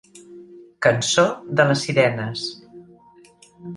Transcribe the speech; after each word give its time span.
Cançó 0.85 1.25
de 1.59 1.67
les 1.73 1.85
sirenes. 1.89 2.47